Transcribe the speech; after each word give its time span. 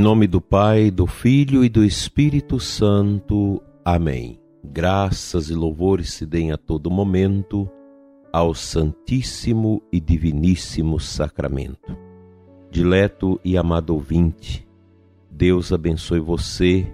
nome 0.00 0.26
do 0.26 0.40
Pai, 0.40 0.90
do 0.90 1.06
Filho 1.06 1.62
e 1.62 1.68
do 1.68 1.84
Espírito 1.84 2.58
Santo. 2.58 3.62
Amém. 3.84 4.40
Graças 4.64 5.50
e 5.50 5.54
louvores 5.54 6.14
se 6.14 6.24
deem 6.24 6.52
a 6.52 6.56
todo 6.56 6.90
momento 6.90 7.68
ao 8.32 8.54
Santíssimo 8.54 9.82
e 9.92 10.00
Diviníssimo 10.00 10.98
Sacramento. 10.98 11.94
Dileto 12.70 13.38
e 13.44 13.58
amado 13.58 13.90
ouvinte, 13.90 14.66
Deus 15.30 15.70
abençoe 15.70 16.20
você, 16.20 16.90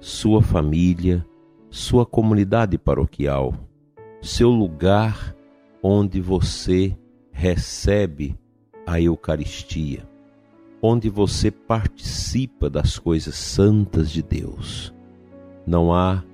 sua 0.00 0.42
família, 0.42 1.24
sua 1.68 2.04
comunidade 2.04 2.76
paroquial, 2.76 3.54
seu 4.20 4.50
lugar 4.50 5.36
onde 5.80 6.20
você 6.20 6.96
recebe 7.30 8.36
a 8.84 9.00
Eucaristia 9.00 10.09
onde 10.82 11.10
você 11.10 11.50
participa 11.50 12.70
das 12.70 12.98
coisas 12.98 13.34
santas 13.34 14.10
de 14.10 14.22
Deus. 14.22 14.94
Não 15.66 15.92
há 15.92 16.24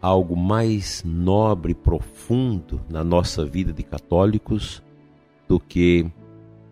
algo 0.00 0.36
mais 0.36 1.02
nobre 1.04 1.72
e 1.72 1.74
profundo 1.74 2.80
na 2.88 3.02
nossa 3.02 3.44
vida 3.44 3.72
de 3.72 3.82
católicos 3.82 4.82
do 5.48 5.58
que 5.58 6.10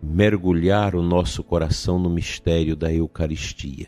mergulhar 0.01 0.95
o 0.95 1.01
nosso 1.01 1.43
coração 1.43 1.99
no 1.99 2.09
mistério 2.09 2.75
da 2.75 2.91
Eucaristia, 2.91 3.87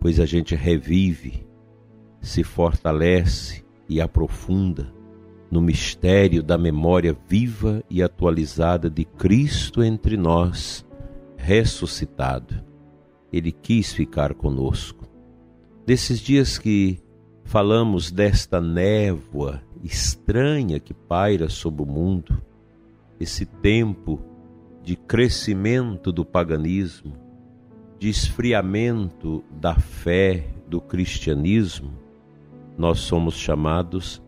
pois 0.00 0.18
a 0.18 0.26
gente 0.26 0.54
revive, 0.54 1.46
se 2.20 2.42
fortalece 2.42 3.64
e 3.88 4.00
aprofunda 4.00 4.92
no 5.50 5.60
mistério 5.60 6.42
da 6.42 6.58
memória 6.58 7.16
viva 7.28 7.82
e 7.90 8.02
atualizada 8.02 8.88
de 8.88 9.04
Cristo 9.04 9.82
entre 9.82 10.16
nós 10.16 10.87
ressuscitado. 11.48 12.62
Ele 13.32 13.50
quis 13.50 13.94
ficar 13.94 14.34
conosco. 14.34 15.08
Desses 15.86 16.20
dias 16.20 16.58
que 16.58 16.98
falamos 17.42 18.10
desta 18.10 18.60
névoa 18.60 19.62
estranha 19.82 20.78
que 20.78 20.92
paira 20.92 21.48
sobre 21.48 21.82
o 21.82 21.86
mundo, 21.86 22.42
esse 23.18 23.46
tempo 23.46 24.20
de 24.82 24.94
crescimento 24.94 26.12
do 26.12 26.22
paganismo, 26.22 27.14
de 27.98 28.10
esfriamento 28.10 29.42
da 29.50 29.74
fé 29.74 30.50
do 30.66 30.82
cristianismo, 30.82 31.92
nós 32.76 32.98
somos 32.98 33.36
chamados 33.38 34.22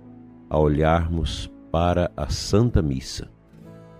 a 0.48 0.58
olharmos 0.58 1.52
para 1.70 2.10
a 2.16 2.30
Santa 2.30 2.80
Missa. 2.80 3.30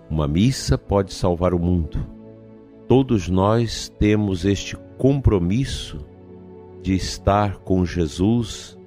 Uma 0.09 0.27
missa 0.27 0.75
pode 0.75 1.13
salvar 1.13 1.53
o 1.53 1.59
mundo 1.59 2.19
Todos 2.91 3.29
nós 3.29 3.87
temos 3.99 4.43
este 4.43 4.75
compromisso 4.97 6.05
de 6.81 6.93
estar 6.93 7.59
com 7.59 7.85
Jesus 7.85 8.77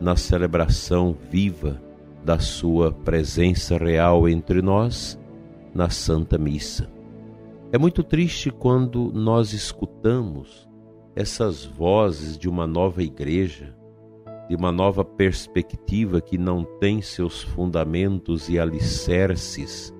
na 0.00 0.14
celebração 0.14 1.16
viva 1.32 1.82
da 2.24 2.38
Sua 2.38 2.92
presença 2.92 3.76
real 3.76 4.28
entre 4.28 4.62
nós 4.62 5.18
na 5.74 5.90
Santa 5.90 6.38
Missa. 6.38 6.88
É 7.72 7.76
muito 7.76 8.04
triste 8.04 8.52
quando 8.52 9.10
nós 9.12 9.52
escutamos 9.52 10.68
essas 11.16 11.64
vozes 11.64 12.38
de 12.38 12.48
uma 12.48 12.68
nova 12.68 13.02
igreja, 13.02 13.74
de 14.48 14.54
uma 14.54 14.70
nova 14.70 15.04
perspectiva 15.04 16.20
que 16.20 16.38
não 16.38 16.62
tem 16.78 17.02
seus 17.02 17.42
fundamentos 17.42 18.48
e 18.48 18.60
alicerces 18.60 19.92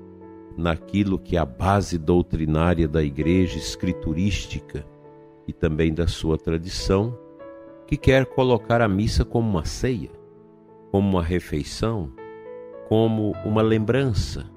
naquilo 0.57 1.19
que 1.19 1.37
é 1.37 1.39
a 1.39 1.45
base 1.45 1.99
doutrinária 1.99 2.87
da 2.87 3.03
igreja 3.03 3.59
escriturística 3.59 4.85
e 5.47 5.53
também 5.53 5.93
da 5.93 6.07
sua 6.07 6.37
tradição, 6.37 7.17
que 7.87 7.97
quer 7.97 8.27
colocar 8.27 8.81
a 8.81 8.89
missa 8.89 9.25
como 9.25 9.49
uma 9.49 9.65
ceia, 9.65 10.11
como 10.91 11.09
uma 11.09 11.23
refeição, 11.23 12.13
como 12.89 13.33
uma 13.45 13.63
lembrança, 13.63 14.49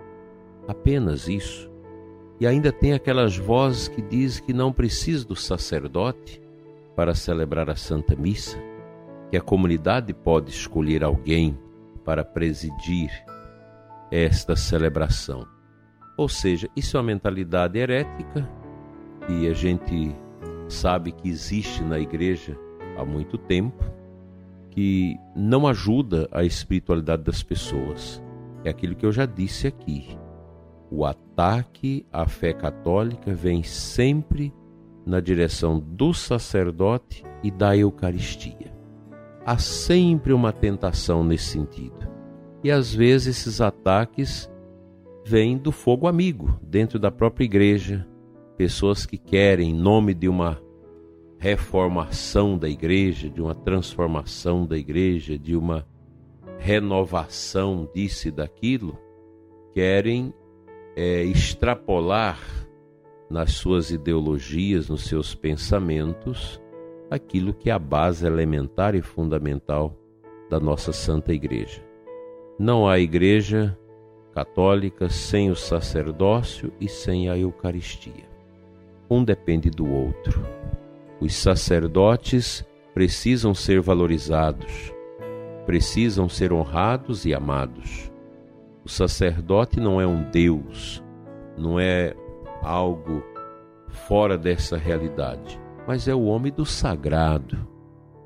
apenas 0.67 1.27
isso. 1.27 1.71
E 2.39 2.47
ainda 2.47 2.71
tem 2.71 2.93
aquelas 2.93 3.37
vozes 3.37 3.87
que 3.87 4.01
dizem 4.01 4.43
que 4.43 4.53
não 4.53 4.71
precisa 4.71 5.25
do 5.25 5.35
sacerdote 5.35 6.41
para 6.95 7.15
celebrar 7.15 7.69
a 7.69 7.75
Santa 7.75 8.15
Missa, 8.15 8.57
que 9.29 9.37
a 9.37 9.41
comunidade 9.41 10.13
pode 10.13 10.51
escolher 10.51 11.03
alguém 11.03 11.57
para 12.03 12.23
presidir 12.23 13.09
esta 14.11 14.55
celebração. 14.55 15.52
Ou 16.15 16.29
seja, 16.29 16.69
isso 16.75 16.95
é 16.95 16.99
uma 16.99 17.07
mentalidade 17.07 17.77
herética 17.77 18.47
e 19.29 19.47
a 19.47 19.53
gente 19.53 20.15
sabe 20.67 21.11
que 21.11 21.29
existe 21.29 21.83
na 21.83 21.99
igreja 21.99 22.57
há 22.97 23.05
muito 23.05 23.37
tempo, 23.37 23.83
que 24.69 25.17
não 25.35 25.67
ajuda 25.67 26.27
a 26.31 26.43
espiritualidade 26.43 27.23
das 27.23 27.41
pessoas. 27.43 28.21
É 28.63 28.69
aquilo 28.69 28.95
que 28.95 29.05
eu 29.05 29.11
já 29.11 29.25
disse 29.25 29.67
aqui. 29.67 30.17
O 30.89 31.05
ataque 31.05 32.05
à 32.11 32.27
fé 32.27 32.53
católica 32.53 33.33
vem 33.33 33.63
sempre 33.63 34.53
na 35.05 35.19
direção 35.19 35.79
do 35.79 36.13
sacerdote 36.13 37.23
e 37.43 37.51
da 37.51 37.75
Eucaristia. 37.75 38.73
Há 39.45 39.57
sempre 39.57 40.31
uma 40.31 40.53
tentação 40.53 41.23
nesse 41.23 41.45
sentido. 41.45 42.07
E 42.63 42.71
às 42.71 42.93
vezes 42.93 43.37
esses 43.37 43.59
ataques 43.59 44.49
vem 45.25 45.57
do 45.57 45.71
fogo 45.71 46.07
amigo 46.07 46.59
dentro 46.61 46.99
da 46.99 47.09
própria 47.09 47.45
igreja, 47.45 48.05
pessoas 48.57 49.05
que 49.05 49.17
querem, 49.17 49.71
em 49.71 49.73
nome 49.73 50.13
de 50.13 50.27
uma 50.27 50.61
reformação 51.37 52.57
da 52.57 52.69
igreja, 52.69 53.29
de 53.29 53.41
uma 53.41 53.55
transformação 53.55 54.65
da 54.65 54.77
igreja, 54.77 55.37
de 55.37 55.55
uma 55.55 55.85
renovação 56.57 57.89
disso 57.93 58.27
e 58.27 58.31
daquilo, 58.31 58.97
querem 59.73 60.33
é, 60.95 61.23
extrapolar 61.23 62.39
nas 63.29 63.53
suas 63.53 63.91
ideologias, 63.91 64.89
nos 64.89 65.05
seus 65.05 65.33
pensamentos, 65.33 66.61
aquilo 67.09 67.53
que 67.53 67.69
é 67.69 67.73
a 67.73 67.79
base 67.79 68.25
elementar 68.25 68.95
e 68.95 69.01
fundamental 69.01 69.97
da 70.49 70.59
nossa 70.59 70.93
Santa 70.93 71.33
Igreja. 71.33 71.83
Não 72.59 72.87
há 72.87 72.99
igreja 72.99 73.77
católica 74.33 75.09
sem 75.09 75.51
o 75.51 75.55
sacerdócio 75.55 76.73
e 76.79 76.87
sem 76.87 77.29
a 77.29 77.37
Eucaristia. 77.37 78.27
Um 79.09 79.23
depende 79.23 79.69
do 79.69 79.87
outro. 79.87 80.43
Os 81.19 81.35
sacerdotes 81.35 82.65
precisam 82.93 83.53
ser 83.53 83.79
valorizados, 83.79 84.93
precisam 85.65 86.27
ser 86.27 86.51
honrados 86.51 87.25
e 87.25 87.33
amados. 87.33 88.11
O 88.83 88.89
sacerdote 88.89 89.79
não 89.79 90.01
é 90.01 90.07
um 90.07 90.29
Deus, 90.29 91.03
não 91.57 91.79
é 91.79 92.13
algo 92.61 93.23
fora 93.87 94.37
dessa 94.37 94.77
realidade, 94.77 95.59
mas 95.87 96.07
é 96.07 96.15
o 96.15 96.23
homem 96.23 96.51
do 96.51 96.65
sagrado. 96.65 97.67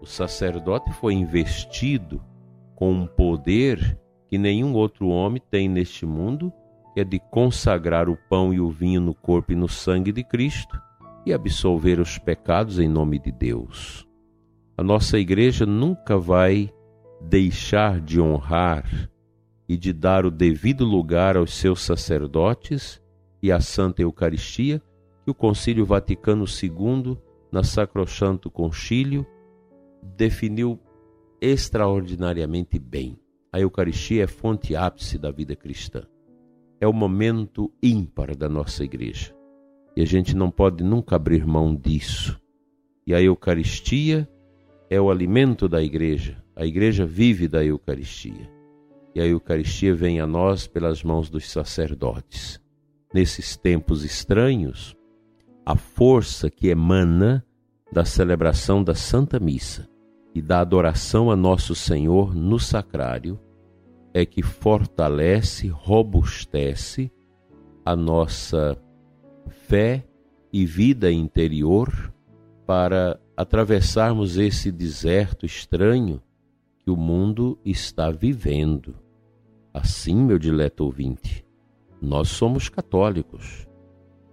O 0.01 0.05
sacerdote 0.05 0.91
foi 0.93 1.13
investido 1.13 2.21
com 2.75 2.91
um 2.91 3.07
poder 3.07 3.99
que 4.29 4.37
nenhum 4.37 4.73
outro 4.73 5.07
homem 5.07 5.41
tem 5.49 5.69
neste 5.69 6.05
mundo, 6.05 6.51
que 6.93 7.01
é 7.01 7.03
de 7.03 7.19
consagrar 7.19 8.09
o 8.09 8.17
pão 8.29 8.53
e 8.53 8.59
o 8.59 8.69
vinho 8.69 9.01
no 9.01 9.13
corpo 9.13 9.51
e 9.51 9.55
no 9.55 9.67
sangue 9.67 10.11
de 10.11 10.23
Cristo 10.23 10.79
e 11.25 11.33
absolver 11.33 11.99
os 11.99 12.17
pecados 12.17 12.79
em 12.79 12.87
nome 12.87 13.19
de 13.19 13.31
Deus. 13.31 14.07
A 14.77 14.83
nossa 14.83 15.17
igreja 15.17 15.65
nunca 15.65 16.17
vai 16.17 16.71
deixar 17.19 17.99
de 17.99 18.21
honrar 18.21 18.85
e 19.67 19.75
de 19.75 19.91
dar 19.91 20.25
o 20.25 20.31
devido 20.31 20.85
lugar 20.85 21.35
aos 21.35 21.53
seus 21.53 21.81
sacerdotes 21.81 23.01
e 23.41 23.51
à 23.51 23.59
Santa 23.59 24.01
Eucaristia 24.01 24.81
que 25.23 25.31
o 25.31 25.35
Concílio 25.35 25.85
Vaticano 25.85 26.45
II, 26.45 27.17
na 27.51 27.63
Sacrosanto 27.63 28.49
Concílio, 28.49 29.25
definiu 30.15 30.79
extraordinariamente 31.41 32.79
bem. 32.79 33.19
A 33.57 33.59
Eucaristia 33.59 34.23
é 34.23 34.27
fonte 34.27 34.75
ápice 34.75 35.17
da 35.17 35.31
vida 35.31 35.55
cristã. 35.55 36.03
É 36.79 36.87
o 36.87 36.93
momento 36.93 37.73
ímpar 37.81 38.35
da 38.35 38.47
nossa 38.47 38.83
igreja. 38.83 39.35
E 39.95 40.01
a 40.03 40.05
gente 40.05 40.35
não 40.35 40.51
pode 40.51 40.83
nunca 40.83 41.15
abrir 41.15 41.43
mão 41.43 41.75
disso. 41.75 42.39
E 43.03 43.15
a 43.15 43.19
Eucaristia 43.19 44.29
é 44.91 45.01
o 45.01 45.09
alimento 45.09 45.67
da 45.67 45.81
igreja. 45.81 46.37
A 46.55 46.67
igreja 46.67 47.03
vive 47.03 47.47
da 47.47 47.65
Eucaristia. 47.65 48.47
E 49.15 49.19
a 49.19 49.25
Eucaristia 49.25 49.95
vem 49.95 50.19
a 50.19 50.27
nós 50.27 50.67
pelas 50.67 51.01
mãos 51.01 51.27
dos 51.27 51.49
sacerdotes. 51.49 52.61
Nesses 53.11 53.57
tempos 53.57 54.05
estranhos, 54.05 54.95
a 55.65 55.75
força 55.75 56.47
que 56.47 56.67
emana 56.67 57.43
da 57.91 58.05
celebração 58.05 58.83
da 58.83 58.93
Santa 58.93 59.39
Missa 59.39 59.89
e 60.35 60.43
da 60.43 60.59
adoração 60.59 61.31
a 61.31 61.35
Nosso 61.35 61.73
Senhor 61.73 62.35
no 62.35 62.59
sacrário 62.59 63.39
é 64.17 64.25
que 64.25 64.41
fortalece, 64.41 65.67
robustece 65.67 67.11
a 67.85 67.95
nossa 67.95 68.75
fé 69.67 70.03
e 70.51 70.65
vida 70.65 71.11
interior 71.11 72.11
para 72.65 73.19
atravessarmos 73.35 74.37
esse 74.37 74.71
deserto 74.71 75.45
estranho 75.45 76.19
que 76.79 76.89
o 76.89 76.97
mundo 76.97 77.59
está 77.63 78.09
vivendo. 78.09 78.95
Assim, 79.71 80.15
meu 80.15 80.39
dileto 80.39 80.83
ouvinte, 80.83 81.45
nós 82.01 82.29
somos 82.29 82.69
católicos 82.69 83.67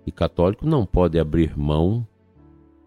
e 0.06 0.10
católico 0.10 0.64
não 0.64 0.86
pode 0.86 1.18
abrir 1.18 1.58
mão 1.58 2.08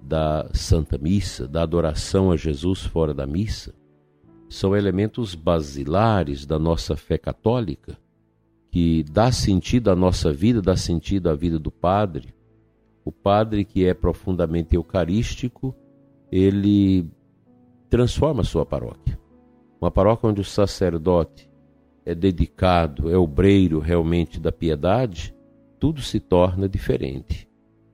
da 0.01 0.49
Santa 0.51 0.97
Missa, 0.97 1.47
da 1.47 1.61
adoração 1.61 2.31
a 2.31 2.35
Jesus 2.35 2.81
fora 2.81 3.13
da 3.13 3.27
missa. 3.27 3.75
São 4.49 4.75
elementos 4.75 5.35
basilares 5.35 6.45
da 6.45 6.57
nossa 6.57 6.95
fé 6.95 7.17
católica 7.17 7.97
que 8.71 9.03
dá 9.03 9.31
sentido 9.31 9.89
à 9.89 9.95
nossa 9.95 10.31
vida, 10.31 10.61
dá 10.61 10.75
sentido 10.75 11.29
à 11.29 11.35
vida 11.35 11.57
do 11.57 11.71
padre. 11.71 12.33
O 13.03 13.11
padre 13.11 13.65
que 13.65 13.85
é 13.85 13.93
profundamente 13.93 14.75
eucarístico, 14.75 15.75
ele 16.31 17.09
transforma 17.89 18.41
a 18.41 18.45
sua 18.45 18.65
paróquia. 18.65 19.19
Uma 19.79 19.91
paróquia 19.91 20.29
onde 20.29 20.41
o 20.41 20.45
sacerdote 20.45 21.49
é 22.05 22.13
dedicado, 22.15 23.09
é 23.09 23.17
obreiro 23.17 23.79
realmente 23.79 24.39
da 24.39 24.51
piedade, 24.51 25.35
tudo 25.79 26.01
se 26.01 26.19
torna 26.19 26.67
diferente. 26.67 27.47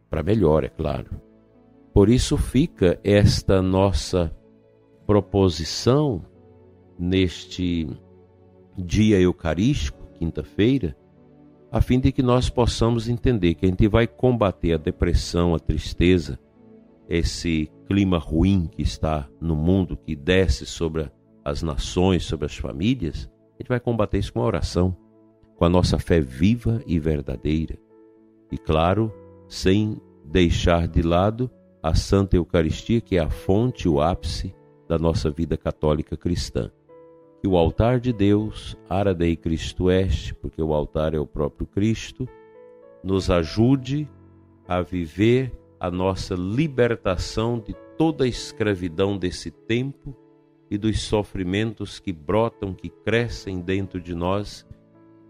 Para 0.09 0.23
melhor, 0.23 0.63
é 0.63 0.69
claro. 0.69 1.09
Por 1.93 2.09
isso 2.09 2.37
fica 2.37 2.99
esta 3.03 3.61
nossa 3.61 4.35
proposição 5.05 6.23
neste 6.97 7.87
dia 8.77 9.19
eucarístico, 9.19 10.07
quinta-feira, 10.13 10.95
a 11.71 11.81
fim 11.81 11.99
de 11.99 12.11
que 12.11 12.21
nós 12.21 12.49
possamos 12.49 13.09
entender 13.09 13.55
que 13.55 13.65
a 13.65 13.69
gente 13.69 13.87
vai 13.87 14.05
combater 14.05 14.73
a 14.73 14.77
depressão, 14.77 15.55
a 15.55 15.59
tristeza, 15.59 16.39
esse 17.09 17.69
clima 17.87 18.17
ruim 18.17 18.69
que 18.71 18.81
está 18.81 19.27
no 19.41 19.55
mundo, 19.55 19.97
que 19.97 20.15
desce 20.15 20.65
sobre 20.65 21.11
as 21.43 21.61
nações, 21.61 22.23
sobre 22.23 22.45
as 22.45 22.55
famílias, 22.55 23.29
a 23.55 23.61
gente 23.61 23.69
vai 23.69 23.79
combater 23.79 24.17
isso 24.17 24.33
com 24.33 24.41
a 24.41 24.45
oração, 24.45 24.95
com 25.55 25.65
a 25.65 25.69
nossa 25.69 25.99
fé 25.99 26.21
viva 26.21 26.81
e 26.85 26.99
verdadeira. 26.99 27.77
E 28.51 28.57
claro, 28.57 29.11
sem 29.47 29.99
deixar 30.25 30.87
de 30.87 31.01
lado 31.01 31.49
a 31.81 31.93
Santa 31.93 32.37
Eucaristia, 32.37 33.01
que 33.01 33.17
é 33.17 33.19
a 33.19 33.29
fonte, 33.29 33.89
o 33.89 33.99
ápice 33.99 34.55
da 34.87 34.97
nossa 34.97 35.29
vida 35.29 35.57
católica 35.57 36.15
cristã. 36.15 36.71
Que 37.43 37.47
o 37.49 37.57
altar 37.57 37.99
de 37.99 38.13
Deus, 38.13 38.77
ara 38.89 39.13
dei 39.13 39.35
Cristo 39.35 39.91
est, 39.91 40.33
porque 40.35 40.61
o 40.61 40.73
altar 40.73 41.13
é 41.13 41.19
o 41.19 41.27
próprio 41.27 41.67
Cristo, 41.67 42.25
nos 43.03 43.29
ajude 43.29 44.09
a 44.65 44.81
viver 44.81 45.51
a 45.77 45.91
nossa 45.91 46.35
libertação 46.35 47.59
de 47.59 47.75
toda 47.97 48.23
a 48.23 48.27
escravidão 48.29 49.17
desse 49.17 49.51
tempo 49.51 50.15
e 50.71 50.77
dos 50.77 51.01
sofrimentos 51.01 51.99
que 51.99 52.13
brotam, 52.13 52.73
que 52.73 52.87
crescem 52.87 53.59
dentro 53.59 53.99
de 53.99 54.15
nós, 54.15 54.65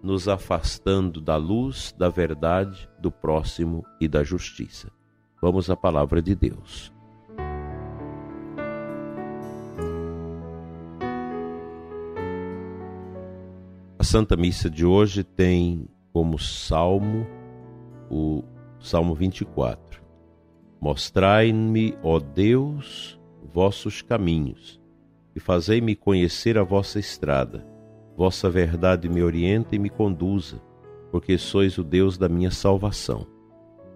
nos 0.03 0.27
afastando 0.27 1.19
da 1.19 1.35
luz, 1.35 1.95
da 1.97 2.09
verdade, 2.09 2.87
do 2.99 3.11
próximo 3.11 3.83
e 3.99 4.07
da 4.07 4.23
justiça. 4.23 4.91
Vamos 5.41 5.67
à 5.67 5.75
palavra 5.75 6.21
de 6.21 6.35
Deus. 6.35 6.93
A 14.03 14.05
Santa 14.05 14.35
Missa 14.35 14.69
de 14.69 14.85
hoje 14.85 15.23
tem 15.23 15.87
como 16.11 16.37
salmo 16.37 17.25
o 18.11 18.43
Salmo 18.77 19.15
24. 19.15 20.03
Mostrai-me, 20.81 21.97
ó 22.03 22.19
Deus, 22.19 23.17
vossos 23.53 24.01
caminhos, 24.01 24.77
e 25.33 25.39
fazei-me 25.39 25.95
conhecer 25.95 26.57
a 26.57 26.63
vossa 26.63 26.99
estrada. 26.99 27.65
Vossa 28.17 28.49
verdade 28.49 29.07
me 29.07 29.23
orienta 29.23 29.73
e 29.73 29.79
me 29.79 29.89
conduza, 29.89 30.61
porque 31.09 31.37
sois 31.37 31.77
o 31.77 31.83
Deus 31.83 32.17
da 32.17 32.27
minha 32.27 32.51
salvação. 32.51 33.25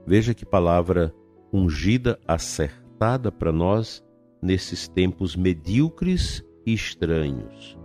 Veja 0.06 0.34
que 0.34 0.46
palavra 0.46 1.14
ungida, 1.52 2.18
acertada 2.26 3.30
para 3.30 3.52
nós 3.52 4.02
nesses 4.42 4.88
tempos 4.88 5.36
medíocres 5.36 6.42
e 6.66 6.74
estranhos. 6.74 7.77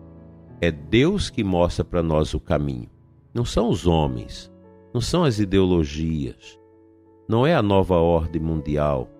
É 0.64 0.70
Deus 0.70 1.28
que 1.28 1.42
mostra 1.42 1.84
para 1.84 2.04
nós 2.04 2.34
o 2.34 2.38
caminho, 2.38 2.88
não 3.34 3.44
são 3.44 3.68
os 3.68 3.84
homens, 3.84 4.48
não 4.94 5.00
são 5.00 5.24
as 5.24 5.40
ideologias, 5.40 6.56
não 7.28 7.44
é 7.44 7.52
a 7.52 7.60
nova 7.60 7.96
ordem 7.96 8.40
mundial, 8.40 9.10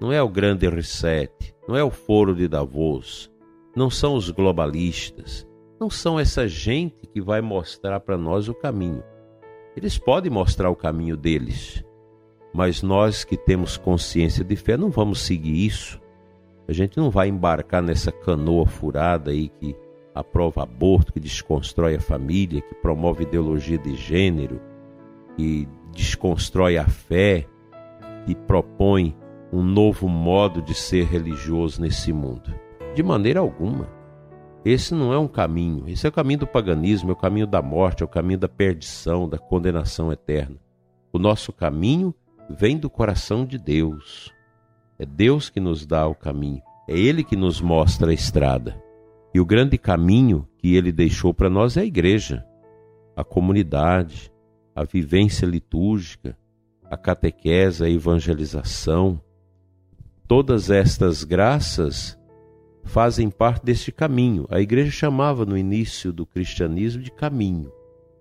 não 0.00 0.12
é 0.12 0.22
o 0.22 0.28
grande 0.28 0.68
reset, 0.68 1.52
não 1.66 1.74
é 1.74 1.82
o 1.82 1.90
foro 1.90 2.36
de 2.36 2.46
Davos, 2.46 3.28
não 3.74 3.90
são 3.90 4.14
os 4.14 4.30
globalistas, 4.30 5.44
não 5.80 5.90
são 5.90 6.20
essa 6.20 6.46
gente 6.46 7.08
que 7.08 7.20
vai 7.20 7.40
mostrar 7.40 7.98
para 7.98 8.16
nós 8.16 8.48
o 8.48 8.54
caminho. 8.54 9.02
Eles 9.76 9.98
podem 9.98 10.30
mostrar 10.30 10.70
o 10.70 10.76
caminho 10.76 11.16
deles, 11.16 11.84
mas 12.54 12.80
nós 12.80 13.24
que 13.24 13.36
temos 13.36 13.76
consciência 13.76 14.44
de 14.44 14.54
fé 14.54 14.76
não 14.76 14.88
vamos 14.88 15.22
seguir 15.22 15.66
isso. 15.66 16.00
A 16.68 16.72
gente 16.72 16.96
não 16.96 17.10
vai 17.10 17.26
embarcar 17.26 17.82
nessa 17.82 18.12
canoa 18.12 18.66
furada 18.66 19.32
aí 19.32 19.48
que 19.48 19.74
aprova 20.14 20.62
aborto, 20.62 21.12
que 21.12 21.20
desconstrói 21.20 21.94
a 21.96 22.00
família, 22.00 22.60
que 22.60 22.74
promove 22.74 23.24
ideologia 23.24 23.78
de 23.78 23.94
gênero, 23.94 24.60
que 25.36 25.68
desconstrói 25.92 26.76
a 26.76 26.86
fé, 26.86 27.46
e 28.26 28.34
propõe 28.34 29.16
um 29.52 29.62
novo 29.62 30.08
modo 30.08 30.62
de 30.62 30.74
ser 30.74 31.06
religioso 31.06 31.80
nesse 31.80 32.12
mundo. 32.12 32.54
De 32.94 33.02
maneira 33.02 33.40
alguma. 33.40 33.88
Esse 34.64 34.94
não 34.94 35.12
é 35.12 35.18
um 35.18 35.26
caminho. 35.26 35.88
Esse 35.88 36.06
é 36.06 36.08
o 36.08 36.12
caminho 36.12 36.40
do 36.40 36.46
paganismo, 36.46 37.10
é 37.10 37.12
o 37.12 37.16
caminho 37.16 37.46
da 37.46 37.60
morte, 37.60 38.02
é 38.02 38.06
o 38.06 38.08
caminho 38.08 38.38
da 38.38 38.48
perdição, 38.48 39.28
da 39.28 39.38
condenação 39.38 40.12
eterna. 40.12 40.56
O 41.12 41.18
nosso 41.18 41.52
caminho 41.52 42.14
vem 42.48 42.78
do 42.78 42.88
coração 42.88 43.44
de 43.44 43.58
Deus. 43.58 44.32
É 44.98 45.04
Deus 45.04 45.50
que 45.50 45.58
nos 45.58 45.84
dá 45.84 46.06
o 46.06 46.14
caminho. 46.14 46.62
É 46.88 46.96
Ele 46.96 47.24
que 47.24 47.36
nos 47.36 47.60
mostra 47.60 48.10
a 48.10 48.14
estrada. 48.14 48.80
E 49.34 49.40
o 49.40 49.46
grande 49.46 49.78
caminho 49.78 50.46
que 50.58 50.74
Ele 50.74 50.92
deixou 50.92 51.32
para 51.32 51.48
nós 51.48 51.76
é 51.76 51.80
a 51.80 51.84
igreja, 51.84 52.44
a 53.16 53.24
comunidade, 53.24 54.32
a 54.74 54.84
vivência 54.84 55.46
litúrgica, 55.46 56.36
a 56.84 56.96
catequese, 56.96 57.84
a 57.84 57.88
evangelização. 57.88 59.20
Todas 60.28 60.70
estas 60.70 61.24
graças 61.24 62.18
fazem 62.84 63.30
parte 63.30 63.64
deste 63.64 63.90
caminho. 63.92 64.46
A 64.50 64.60
igreja 64.60 64.90
chamava 64.90 65.46
no 65.46 65.56
início 65.56 66.12
do 66.12 66.26
cristianismo 66.26 67.02
de 67.02 67.10
caminho. 67.10 67.72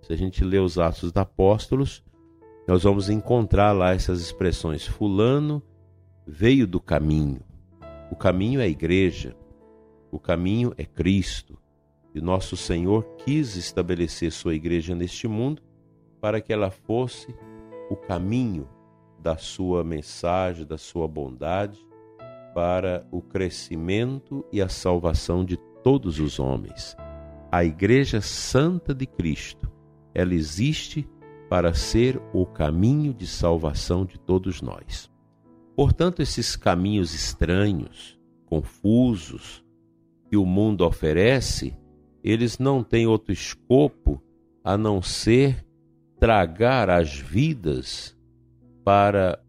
Se 0.02 0.14
a 0.14 0.16
gente 0.16 0.44
lê 0.44 0.60
os 0.60 0.78
Atos 0.78 1.12
dos 1.12 1.18
Apóstolos, 1.18 2.04
nós 2.68 2.84
vamos 2.84 3.10
encontrar 3.10 3.72
lá 3.72 3.94
essas 3.94 4.22
expressões. 4.22 4.86
Fulano 4.86 5.62
veio 6.26 6.68
do 6.68 6.80
caminho. 6.80 7.42
O 8.12 8.16
caminho 8.16 8.60
é 8.60 8.64
a 8.64 8.68
igreja. 8.68 9.36
O 10.12 10.20
caminho 10.20 10.74
é 10.78 10.86
Cristo. 10.86 11.58
E 12.14 12.20
nosso 12.20 12.58
Senhor 12.58 13.04
quis 13.18 13.56
estabelecer 13.56 14.32
sua 14.32 14.54
igreja 14.54 14.94
neste 14.94 15.28
mundo 15.28 15.62
para 16.20 16.42
que 16.42 16.52
ela 16.52 16.70
fosse 16.70 17.34
o 17.90 17.96
caminho 17.96 18.68
da 19.18 19.38
sua 19.38 19.84
mensagem, 19.84 20.66
da 20.66 20.78
sua 20.78 21.08
bondade 21.08 21.80
para 22.54 23.08
o 23.12 23.22
crescimento 23.22 24.46
e 24.52 24.62
a 24.62 24.68
salvação 24.68 25.46
de 25.46 25.58
todos 25.84 26.20
os 26.20 26.40
homens. 26.40 26.98
A 27.52 27.64
Igreja 27.64 28.22
Santa 28.22 28.94
de 28.94 29.06
Cristo, 29.06 29.72
ela 30.14 30.34
existe 30.34 31.08
para 31.50 31.74
ser 31.74 32.22
o 32.34 32.46
caminho 32.46 33.14
de 33.14 33.28
salvação 33.28 34.06
de 34.06 34.18
todos 34.18 34.62
nós. 34.62 35.10
Portanto, 35.76 36.22
esses 36.22 36.56
caminhos 36.56 37.14
estranhos, 37.14 38.20
confusos, 38.46 39.61
que 40.32 40.38
o 40.38 40.46
mundo 40.46 40.86
oferece, 40.86 41.78
eles 42.24 42.58
não 42.58 42.82
têm 42.82 43.06
outro 43.06 43.34
escopo 43.34 44.24
a 44.64 44.78
não 44.78 45.02
ser 45.02 45.66
tragar 46.18 46.90
as 46.90 47.20
vidas 47.20 48.18
para 48.82 49.44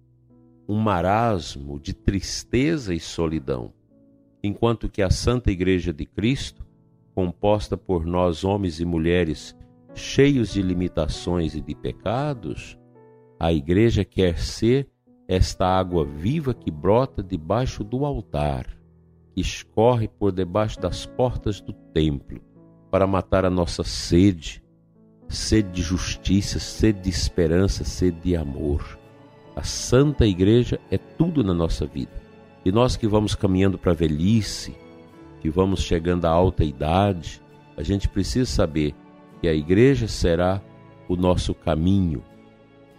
um 0.69 0.77
marasmo 0.77 1.79
de 1.79 1.95
tristeza 1.95 2.93
e 2.93 2.99
solidão, 2.99 3.73
enquanto 4.43 4.89
que 4.89 5.03
a 5.03 5.09
Santa 5.09 5.53
Igreja 5.53 5.93
de 5.93 6.05
Cristo, 6.05 6.67
composta 7.15 7.77
por 7.77 8.05
nós 8.05 8.43
homens 8.43 8.81
e 8.81 8.85
mulheres 8.85 9.57
cheios 9.95 10.53
de 10.53 10.63
limitações 10.63 11.55
e 11.55 11.61
de 11.61 11.77
pecados, 11.77 12.77
a 13.39 13.53
igreja 13.53 14.05
quer 14.05 14.37
ser 14.37 14.91
esta 15.29 15.65
água 15.65 16.05
viva 16.05 16.53
que 16.53 16.73
brota 16.73 17.23
debaixo 17.23 17.85
do 17.85 18.05
altar, 18.05 18.82
que 19.35 19.41
escorre 19.41 20.09
por 20.09 20.33
debaixo 20.33 20.81
das 20.81 21.07
portas 21.07 21.61
do 21.61 21.73
templo, 21.73 22.41
para 22.91 23.07
matar 23.07 23.45
a 23.45 23.51
nossa 23.51 23.83
sede, 23.83 24.63
sede 25.29 25.71
de 25.71 25.83
justiça, 25.83 26.59
sede 26.59 27.01
de 27.01 27.11
esperança, 27.11 27.85
sede 27.85 28.21
de 28.21 28.37
amor. 28.37 28.99
A 29.57 29.63
Santa 29.63 30.27
Igreja 30.27 30.79
é 30.91 30.99
tudo 30.99 31.43
na 31.43 31.55
nossa 31.55 31.87
vida. 31.87 32.23
E 32.65 32.71
nós 32.71 32.97
que 32.97 33.07
vamos 33.07 33.35
caminhando 33.35 33.79
para 33.79 33.93
a 33.93 33.95
velhice, 33.95 34.75
que 35.41 35.51
vamos 35.51 35.83
chegando 35.83 36.27
à 36.27 36.31
alta 36.31 36.65
idade, 36.65 37.43
a 37.77 37.83
gente 37.83 38.09
precisa 38.09 38.47
saber 38.47 38.95
que 39.41 39.49
a 39.49 39.55
igreja 39.55 40.07
será 40.07 40.63
o 41.09 41.17
nosso 41.17 41.53
caminho 41.53 42.23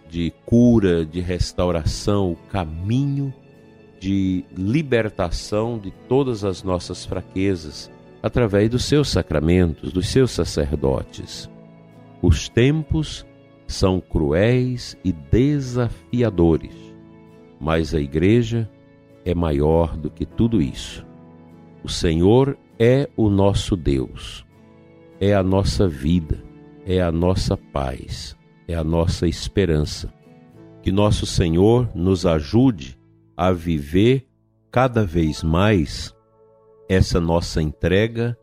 de 0.08 0.32
cura, 0.44 1.06
de 1.06 1.20
restauração, 1.20 2.32
o 2.32 2.36
caminho 2.36 3.32
de 4.04 4.44
libertação 4.54 5.78
de 5.78 5.90
todas 5.90 6.44
as 6.44 6.62
nossas 6.62 7.06
fraquezas 7.06 7.90
através 8.22 8.68
dos 8.68 8.84
seus 8.84 9.08
sacramentos, 9.08 9.94
dos 9.94 10.08
seus 10.08 10.30
sacerdotes. 10.30 11.48
Os 12.20 12.46
tempos 12.46 13.24
são 13.66 14.02
cruéis 14.02 14.94
e 15.02 15.10
desafiadores, 15.10 16.74
mas 17.58 17.94
a 17.94 17.98
igreja 17.98 18.70
é 19.24 19.34
maior 19.34 19.96
do 19.96 20.10
que 20.10 20.26
tudo 20.26 20.60
isso. 20.60 21.06
O 21.82 21.88
Senhor 21.88 22.58
é 22.78 23.08
o 23.16 23.30
nosso 23.30 23.74
Deus, 23.74 24.44
é 25.18 25.32
a 25.32 25.42
nossa 25.42 25.88
vida, 25.88 26.44
é 26.84 27.00
a 27.00 27.10
nossa 27.10 27.56
paz, 27.56 28.36
é 28.68 28.74
a 28.74 28.84
nossa 28.84 29.26
esperança. 29.26 30.12
Que 30.82 30.92
nosso 30.92 31.24
Senhor 31.24 31.88
nos 31.94 32.26
ajude 32.26 32.98
a 33.36 33.52
viver 33.52 34.28
cada 34.70 35.04
vez 35.04 35.42
mais 35.42 36.14
essa 36.88 37.20
nossa 37.20 37.62
entrega 37.62 38.36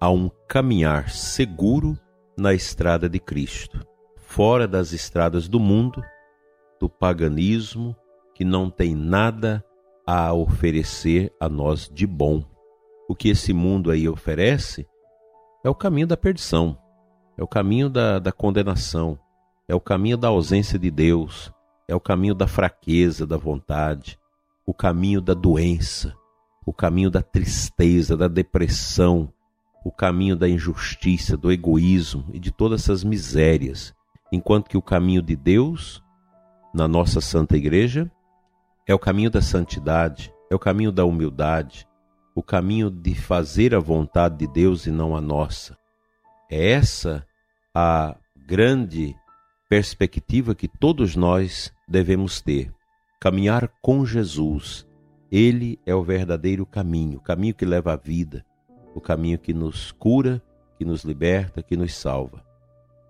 a 0.00 0.10
um 0.10 0.30
caminhar 0.48 1.10
seguro 1.10 1.98
na 2.36 2.52
estrada 2.52 3.08
de 3.08 3.18
Cristo, 3.18 3.86
fora 4.16 4.66
das 4.66 4.92
estradas 4.92 5.48
do 5.48 5.60
mundo, 5.60 6.02
do 6.80 6.88
paganismo, 6.88 7.96
que 8.34 8.44
não 8.44 8.68
tem 8.68 8.94
nada 8.94 9.64
a 10.06 10.32
oferecer 10.32 11.32
a 11.40 11.48
nós 11.48 11.88
de 11.92 12.06
bom. 12.06 12.44
O 13.08 13.14
que 13.14 13.28
esse 13.28 13.52
mundo 13.52 13.90
aí 13.90 14.08
oferece 14.08 14.86
é 15.64 15.70
o 15.70 15.74
caminho 15.74 16.06
da 16.06 16.16
perdição, 16.16 16.76
é 17.38 17.42
o 17.42 17.48
caminho 17.48 17.88
da, 17.88 18.18
da 18.18 18.32
condenação, 18.32 19.18
é 19.68 19.74
o 19.74 19.80
caminho 19.80 20.16
da 20.16 20.28
ausência 20.28 20.78
de 20.78 20.90
Deus, 20.90 21.52
é 21.88 21.94
o 21.94 22.00
caminho 22.00 22.34
da 22.34 22.46
fraqueza 22.46 23.26
da 23.26 23.36
vontade, 23.36 24.18
o 24.66 24.72
caminho 24.72 25.20
da 25.20 25.34
doença, 25.34 26.14
o 26.66 26.72
caminho 26.72 27.10
da 27.10 27.22
tristeza, 27.22 28.16
da 28.16 28.28
depressão, 28.28 29.32
o 29.84 29.92
caminho 29.92 30.34
da 30.34 30.48
injustiça, 30.48 31.36
do 31.36 31.52
egoísmo 31.52 32.24
e 32.32 32.38
de 32.38 32.50
todas 32.50 32.82
essas 32.82 33.04
misérias, 33.04 33.94
enquanto 34.32 34.68
que 34.68 34.76
o 34.76 34.82
caminho 34.82 35.20
de 35.20 35.36
Deus, 35.36 36.02
na 36.72 36.88
nossa 36.88 37.20
Santa 37.20 37.56
Igreja, 37.56 38.10
é 38.86 38.94
o 38.94 38.98
caminho 38.98 39.30
da 39.30 39.42
santidade, 39.42 40.32
é 40.50 40.54
o 40.54 40.58
caminho 40.58 40.90
da 40.90 41.04
humildade, 41.04 41.86
o 42.34 42.42
caminho 42.42 42.90
de 42.90 43.14
fazer 43.14 43.74
a 43.74 43.78
vontade 43.78 44.38
de 44.38 44.46
Deus 44.46 44.86
e 44.86 44.90
não 44.90 45.14
a 45.14 45.20
nossa. 45.20 45.76
É 46.50 46.70
essa 46.70 47.24
a 47.74 48.16
grande 48.46 49.14
perspectiva 49.68 50.54
que 50.54 50.68
todos 50.68 51.14
nós 51.14 51.72
devemos 51.88 52.40
ter 52.40 52.72
caminhar 53.24 53.72
com 53.80 54.04
Jesus. 54.04 54.86
Ele 55.32 55.80
é 55.86 55.94
o 55.94 56.02
verdadeiro 56.02 56.66
caminho, 56.66 57.16
o 57.16 57.22
caminho 57.22 57.54
que 57.54 57.64
leva 57.64 57.94
à 57.94 57.96
vida, 57.96 58.44
o 58.94 59.00
caminho 59.00 59.38
que 59.38 59.54
nos 59.54 59.90
cura, 59.92 60.42
que 60.76 60.84
nos 60.84 61.04
liberta, 61.04 61.62
que 61.62 61.74
nos 61.74 61.94
salva. 61.94 62.44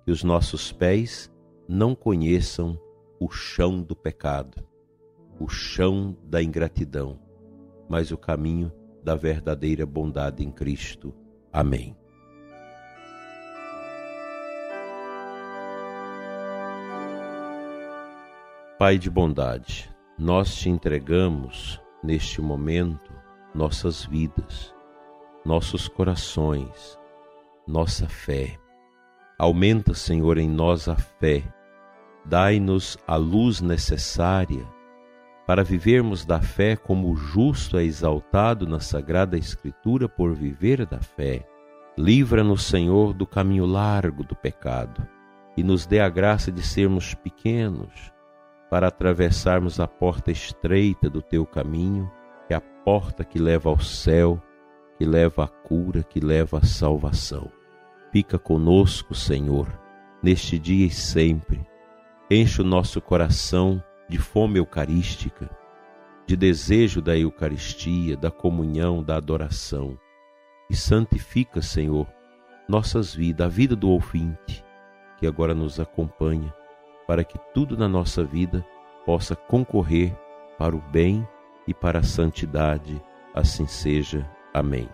Que 0.05 0.13
os 0.13 0.23
nossos 0.23 0.71
pés 0.71 1.29
não 1.69 1.97
conheçam 1.97 2.79
o 3.19 3.29
chão 3.29 3.83
do 3.83 3.97
pecado, 3.97 4.65
o 5.41 5.49
chão 5.49 6.17
da 6.23 6.41
ingratidão, 6.41 7.19
mas 7.89 8.13
o 8.13 8.17
caminho 8.17 8.73
da 9.03 9.17
verdadeira 9.17 9.85
bondade 9.85 10.45
em 10.45 10.53
Cristo. 10.53 11.13
Amém. 11.53 11.97
Pai 18.79 18.97
de 18.97 19.11
bondade, 19.11 19.93
nós 20.17 20.55
te 20.55 20.69
entregamos 20.69 21.81
neste 22.03 22.41
momento 22.41 23.13
nossas 23.53 24.05
vidas, 24.05 24.73
nossos 25.45 25.89
corações, 25.89 26.97
nossa 27.67 28.07
fé. 28.09 28.57
Aumenta, 29.37 29.93
Senhor, 29.93 30.39
em 30.39 30.49
nós 30.49 30.89
a 30.89 30.95
fé. 30.95 31.43
Dai-nos 32.25 32.97
a 33.09 33.17
luz 33.17 33.61
necessária 33.61 34.65
para 35.49 35.65
vivermos 35.65 36.25
da 36.25 36.41
fé 36.41 36.77
como 36.77 37.11
o 37.11 37.17
justo 37.17 37.77
é 37.77 37.83
exaltado 37.83 38.69
na 38.69 38.79
Sagrada 38.79 39.37
Escritura 39.37 40.09
por 40.09 40.33
viver 40.33 40.87
da 40.87 41.01
fé. 41.01 41.45
Livra-nos, 41.99 42.63
Senhor, 42.63 43.13
do 43.13 43.27
caminho 43.27 43.67
largo 43.67 44.23
do 44.23 44.37
pecado 44.37 45.07
e 45.57 45.63
nos 45.65 45.87
dê 45.87 45.99
a 45.99 46.09
graça 46.09 46.53
de 46.53 46.63
sermos 46.63 47.15
pequenos 47.15 48.14
para 48.75 48.89
atravessarmos 48.89 49.79
a 49.79 49.87
porta 49.87 50.33
estreita 50.33 51.09
do 51.09 51.23
teu 51.23 51.47
caminho, 51.47 52.11
que 52.49 52.55
é 52.55 52.57
a 52.57 52.61
porta 52.61 53.23
que 53.23 53.39
leva 53.39 53.71
ao 53.71 53.79
céu, 53.79 54.43
que 54.99 55.05
leva 55.05 55.45
à 55.45 55.47
cura, 55.47 56.03
que 56.03 56.19
leva 56.19 56.59
à 56.59 56.65
salvação. 56.65 57.53
Fica 58.11 58.37
conosco, 58.37 59.15
Senhor, 59.15 59.69
neste 60.21 60.59
dia 60.59 60.87
e 60.87 60.91
sempre. 60.91 61.65
Enche 62.29 62.63
o 62.63 62.65
nosso 62.65 63.01
coração 63.01 63.81
de 64.09 64.19
fome 64.19 64.59
eucarística, 64.59 65.49
de 66.27 66.35
desejo 66.35 67.01
da 67.01 67.17
Eucaristia, 67.17 68.17
da 68.17 68.33
comunhão, 68.33 69.05
da 69.05 69.15
adoração. 69.15 69.97
E 70.69 70.75
santifica, 70.75 71.63
Senhor, 71.63 72.09
nossas 72.69 73.15
vidas, 73.15 73.47
a 73.47 73.49
vida 73.49 73.77
do 73.77 73.89
ouvinte 73.89 74.65
que 75.17 75.29
agora 75.29 75.55
nos 75.55 75.79
acompanha 75.79 76.53
para 77.07 77.25
que 77.25 77.39
tudo 77.53 77.77
na 77.77 77.89
nossa 77.89 78.25
vida 78.25 78.65
possa 79.05 79.37
concorrer 79.37 80.17
para 80.59 80.75
o 80.75 80.81
bem 80.81 81.27
e 81.67 81.75
para 81.75 82.01
a 82.01 82.03
santidade. 82.03 83.01
Assim 83.35 83.67
seja. 83.67 84.29
Amém. 84.53 84.89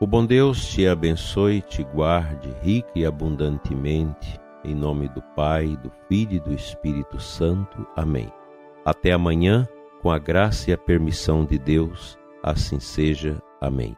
O 0.00 0.06
bom 0.06 0.26
Deus 0.26 0.66
te 0.66 0.86
abençoe, 0.86 1.62
te 1.62 1.82
guarde 1.82 2.54
rica 2.62 2.90
e 2.94 3.06
abundantemente, 3.06 4.38
em 4.62 4.74
nome 4.74 5.08
do 5.08 5.22
Pai, 5.34 5.78
do 5.82 5.90
Filho 6.08 6.34
e 6.34 6.40
do 6.40 6.52
Espírito 6.52 7.18
Santo. 7.18 7.86
Amém. 7.96 8.30
Até 8.84 9.12
amanhã, 9.12 9.66
com 10.02 10.10
a 10.10 10.18
graça 10.18 10.70
e 10.70 10.74
a 10.74 10.78
permissão 10.78 11.44
de 11.44 11.58
Deus, 11.58 12.18
assim 12.42 12.78
seja. 12.78 13.40
Amém. 13.60 13.96